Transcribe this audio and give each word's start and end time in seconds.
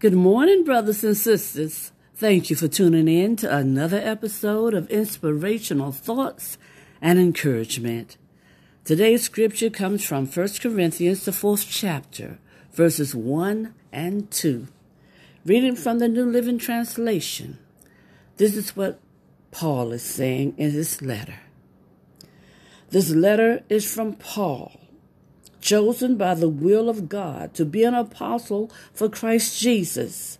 Good 0.00 0.14
morning, 0.14 0.62
brothers 0.62 1.02
and 1.02 1.16
sisters. 1.16 1.90
Thank 2.14 2.50
you 2.50 2.54
for 2.54 2.68
tuning 2.68 3.08
in 3.08 3.34
to 3.34 3.52
another 3.52 3.96
episode 3.96 4.72
of 4.72 4.88
Inspirational 4.90 5.90
Thoughts 5.90 6.56
and 7.02 7.18
Encouragement. 7.18 8.16
Today's 8.84 9.24
scripture 9.24 9.70
comes 9.70 10.04
from 10.04 10.28
1 10.28 10.48
Corinthians, 10.62 11.24
the 11.24 11.32
fourth 11.32 11.66
chapter, 11.68 12.38
verses 12.72 13.12
1 13.12 13.74
and 13.90 14.30
2. 14.30 14.68
Reading 15.44 15.74
from 15.74 15.98
the 15.98 16.06
New 16.06 16.26
Living 16.26 16.58
Translation, 16.58 17.58
this 18.36 18.56
is 18.56 18.76
what 18.76 19.00
Paul 19.50 19.90
is 19.90 20.04
saying 20.04 20.54
in 20.56 20.70
his 20.70 21.02
letter. 21.02 21.40
This 22.90 23.10
letter 23.10 23.64
is 23.68 23.92
from 23.92 24.14
Paul 24.14 24.78
chosen 25.60 26.16
by 26.16 26.34
the 26.34 26.48
will 26.48 26.88
of 26.88 27.08
God 27.08 27.54
to 27.54 27.64
be 27.64 27.84
an 27.84 27.94
apostle 27.94 28.70
for 28.92 29.08
Christ 29.08 29.60
Jesus, 29.60 30.38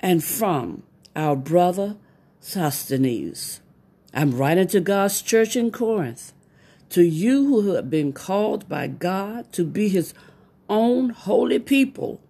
and 0.00 0.22
from 0.22 0.82
our 1.14 1.36
brother 1.36 1.96
Sosthenes. 2.40 3.60
I'm 4.14 4.36
writing 4.36 4.68
to 4.68 4.80
God's 4.80 5.20
church 5.20 5.56
in 5.56 5.70
Corinth, 5.70 6.32
to 6.90 7.02
you 7.02 7.62
who 7.62 7.72
have 7.74 7.90
been 7.90 8.12
called 8.12 8.68
by 8.68 8.86
God 8.86 9.52
to 9.52 9.64
be 9.64 9.88
his 9.88 10.14
own 10.68 11.10
holy 11.10 11.58
people. 11.58 12.20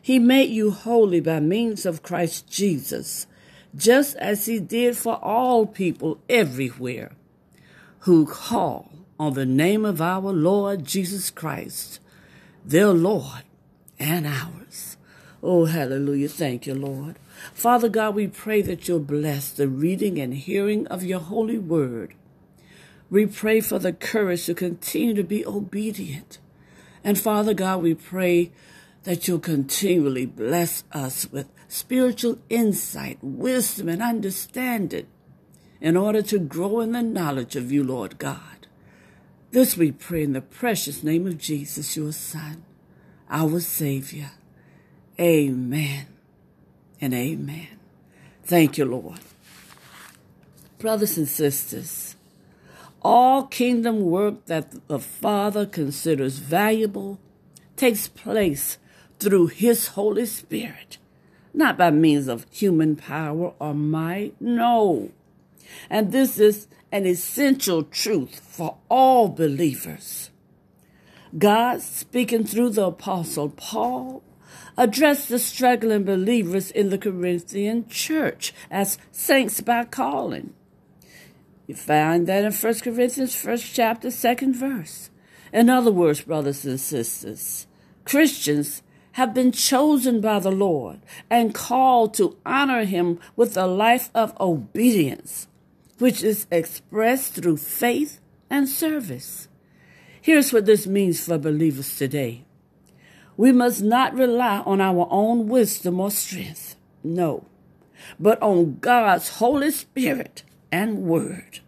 He 0.00 0.18
made 0.18 0.50
you 0.50 0.70
holy 0.70 1.20
by 1.20 1.40
means 1.40 1.84
of 1.84 2.02
Christ 2.02 2.48
Jesus, 2.48 3.26
just 3.74 4.16
as 4.16 4.46
he 4.46 4.58
did 4.58 4.96
for 4.96 5.16
all 5.22 5.66
people 5.66 6.18
everywhere 6.28 7.12
who 8.00 8.24
call 8.24 8.95
on 9.18 9.34
the 9.34 9.46
name 9.46 9.84
of 9.84 10.00
our 10.00 10.32
Lord 10.32 10.84
Jesus 10.84 11.30
Christ, 11.30 12.00
their 12.64 12.88
Lord 12.88 13.42
and 13.98 14.26
ours. 14.26 14.96
Oh, 15.42 15.66
hallelujah. 15.66 16.28
Thank 16.28 16.66
you, 16.66 16.74
Lord. 16.74 17.18
Father 17.54 17.88
God, 17.88 18.14
we 18.14 18.26
pray 18.26 18.62
that 18.62 18.88
you'll 18.88 19.00
bless 19.00 19.50
the 19.50 19.68
reading 19.68 20.18
and 20.18 20.34
hearing 20.34 20.86
of 20.88 21.02
your 21.02 21.20
holy 21.20 21.58
word. 21.58 22.14
We 23.10 23.26
pray 23.26 23.60
for 23.60 23.78
the 23.78 23.92
courage 23.92 24.46
to 24.46 24.54
continue 24.54 25.14
to 25.14 25.22
be 25.22 25.46
obedient. 25.46 26.38
And 27.04 27.18
Father 27.18 27.54
God, 27.54 27.82
we 27.82 27.94
pray 27.94 28.50
that 29.04 29.28
you'll 29.28 29.38
continually 29.38 30.26
bless 30.26 30.82
us 30.90 31.30
with 31.30 31.48
spiritual 31.68 32.38
insight, 32.50 33.18
wisdom, 33.22 33.88
and 33.88 34.02
understanding 34.02 35.06
in 35.80 35.96
order 35.96 36.22
to 36.22 36.38
grow 36.38 36.80
in 36.80 36.92
the 36.92 37.02
knowledge 37.02 37.54
of 37.54 37.70
you, 37.70 37.84
Lord 37.84 38.18
God. 38.18 38.55
This 39.50 39.76
we 39.76 39.92
pray 39.92 40.24
in 40.24 40.32
the 40.32 40.40
precious 40.40 41.02
name 41.02 41.26
of 41.26 41.38
Jesus, 41.38 41.96
your 41.96 42.12
Son, 42.12 42.64
our 43.30 43.60
Savior. 43.60 44.32
Amen 45.18 46.06
and 47.00 47.14
amen. 47.14 47.68
Thank 48.44 48.76
you, 48.76 48.84
Lord. 48.84 49.20
Brothers 50.78 51.16
and 51.16 51.28
sisters, 51.28 52.16
all 53.02 53.44
kingdom 53.44 54.00
work 54.00 54.46
that 54.46 54.88
the 54.88 54.98
Father 54.98 55.64
considers 55.64 56.38
valuable 56.38 57.20
takes 57.76 58.08
place 58.08 58.78
through 59.20 59.46
His 59.46 59.88
Holy 59.88 60.26
Spirit, 60.26 60.98
not 61.54 61.78
by 61.78 61.90
means 61.90 62.28
of 62.28 62.46
human 62.50 62.96
power 62.96 63.54
or 63.58 63.74
might. 63.74 64.34
No. 64.40 65.12
And 65.90 66.12
this 66.12 66.38
is 66.38 66.68
an 66.92 67.06
essential 67.06 67.82
truth 67.82 68.40
for 68.40 68.76
all 68.88 69.28
believers. 69.28 70.30
God, 71.36 71.82
speaking 71.82 72.44
through 72.44 72.70
the 72.70 72.86
Apostle 72.86 73.50
Paul, 73.50 74.22
addressed 74.76 75.28
the 75.28 75.38
struggling 75.38 76.04
believers 76.04 76.70
in 76.70 76.90
the 76.90 76.98
Corinthian 76.98 77.88
church 77.88 78.54
as 78.70 78.98
saints 79.10 79.60
by 79.60 79.84
calling. 79.84 80.54
You 81.66 81.74
find 81.74 82.26
that 82.26 82.44
in 82.44 82.52
1 82.52 82.74
Corinthians, 82.80 83.34
first 83.34 83.74
chapter, 83.74 84.10
second 84.10 84.54
verse. 84.54 85.10
In 85.52 85.68
other 85.68 85.92
words, 85.92 86.20
brothers 86.20 86.64
and 86.64 86.78
sisters, 86.78 87.66
Christians 88.04 88.82
have 89.12 89.34
been 89.34 89.50
chosen 89.50 90.20
by 90.20 90.38
the 90.38 90.52
Lord 90.52 91.00
and 91.28 91.54
called 91.54 92.14
to 92.14 92.36
honor 92.44 92.84
him 92.84 93.18
with 93.34 93.56
a 93.56 93.66
life 93.66 94.10
of 94.14 94.38
obedience 94.38 95.48
which 95.98 96.22
is 96.22 96.46
expressed 96.50 97.34
through 97.34 97.56
faith 97.56 98.20
and 98.50 98.68
service. 98.68 99.48
Here's 100.20 100.52
what 100.52 100.66
this 100.66 100.86
means 100.86 101.24
for 101.24 101.38
believers 101.38 101.96
today. 101.96 102.44
We 103.36 103.52
must 103.52 103.82
not 103.82 104.14
rely 104.14 104.58
on 104.60 104.80
our 104.80 105.06
own 105.10 105.48
wisdom 105.48 106.00
or 106.00 106.10
strength, 106.10 106.76
no, 107.04 107.46
but 108.18 108.40
on 108.40 108.78
God's 108.80 109.28
Holy 109.28 109.70
Spirit 109.70 110.42
and 110.72 111.02
Word. 111.02 111.60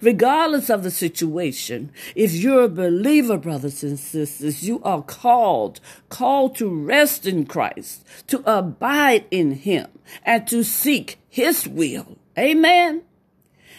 Regardless 0.00 0.70
of 0.70 0.82
the 0.82 0.90
situation, 0.90 1.92
if 2.14 2.32
you're 2.32 2.64
a 2.64 2.68
believer, 2.68 3.36
brothers 3.36 3.82
and 3.82 3.98
sisters, 3.98 4.66
you 4.66 4.82
are 4.82 5.02
called, 5.02 5.78
called 6.08 6.56
to 6.56 6.68
rest 6.68 7.26
in 7.26 7.44
Christ, 7.44 8.04
to 8.28 8.42
abide 8.46 9.26
in 9.30 9.52
Him, 9.52 9.86
and 10.24 10.46
to 10.48 10.64
seek 10.64 11.18
His 11.28 11.68
will. 11.68 12.16
Amen. 12.38 13.02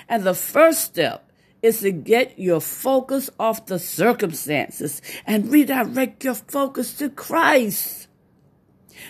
And 0.07 0.23
the 0.23 0.33
first 0.33 0.81
step 0.81 1.29
is 1.61 1.79
to 1.79 1.91
get 1.91 2.37
your 2.37 2.61
focus 2.61 3.29
off 3.39 3.65
the 3.65 3.79
circumstances 3.79 5.01
and 5.25 5.51
redirect 5.51 6.23
your 6.23 6.35
focus 6.35 6.93
to 6.93 7.09
Christ. 7.09 8.07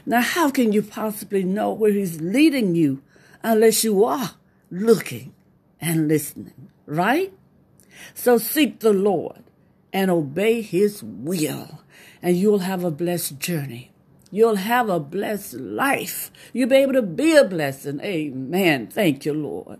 Now, 0.06 0.22
how 0.22 0.50
can 0.50 0.72
you 0.72 0.82
possibly 0.82 1.44
know 1.44 1.74
where 1.74 1.92
He's 1.92 2.22
leading 2.22 2.76
you 2.76 3.02
unless 3.44 3.84
you 3.84 4.06
are 4.06 4.32
looking 4.72 5.34
and 5.82 6.08
listening, 6.08 6.70
right? 6.86 7.34
So 8.14 8.38
seek 8.38 8.80
the 8.80 8.94
Lord 8.94 9.44
and 9.92 10.10
obey 10.10 10.62
His 10.62 11.04
will, 11.04 11.82
and 12.22 12.38
you'll 12.38 12.60
have 12.60 12.84
a 12.84 12.92
blessed 12.92 13.38
journey. 13.38 13.92
You'll 14.32 14.56
have 14.56 14.90
a 14.90 15.00
blessed 15.00 15.56
life. 15.56 16.32
You'll 16.54 16.70
be 16.70 16.78
able 16.78 16.94
to 16.94 17.02
be 17.02 17.36
a 17.36 17.44
blessing. 17.44 18.00
Amen. 18.02 18.88
Thank 18.88 19.26
you, 19.26 19.34
Lord 19.34 19.80